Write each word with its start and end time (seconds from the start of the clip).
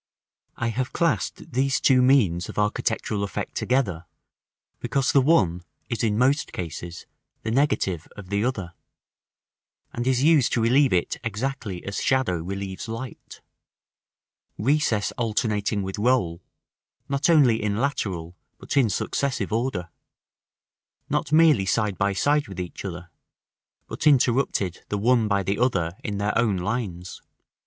§I. 0.57 0.65
I 0.65 0.69
have 0.69 0.93
classed 0.93 1.51
these 1.51 1.79
two 1.79 2.01
means 2.01 2.49
of 2.49 2.57
architectural 2.57 3.23
effect 3.23 3.53
together, 3.53 4.07
because 4.79 5.11
the 5.11 5.21
one 5.21 5.61
is 5.89 6.03
in 6.03 6.17
most 6.17 6.53
cases 6.53 7.05
the 7.43 7.51
negative 7.51 8.07
of 8.17 8.29
the 8.31 8.43
other, 8.43 8.73
and 9.93 10.07
is 10.07 10.23
used 10.23 10.53
to 10.53 10.61
relieve 10.63 10.91
it 10.91 11.17
exactly 11.23 11.85
as 11.85 12.01
shadow 12.01 12.37
relieves 12.41 12.87
light; 12.87 13.41
recess 14.57 15.11
alternating 15.19 15.83
with 15.83 15.99
roll, 15.99 16.41
not 17.07 17.29
only 17.29 17.61
in 17.61 17.77
lateral, 17.77 18.35
but 18.57 18.75
in 18.75 18.89
successive 18.89 19.53
order; 19.53 19.91
not 21.11 21.31
merely 21.31 21.67
side 21.67 21.99
by 21.99 22.11
side 22.11 22.47
with 22.47 22.59
each 22.59 22.83
other, 22.83 23.11
but 23.85 24.07
interrupted 24.07 24.83
the 24.89 24.97
one 24.97 25.27
by 25.27 25.43
the 25.43 25.59
other 25.59 25.91
in 26.03 26.17
their 26.17 26.35
own 26.39 26.57
lines. 26.57 27.21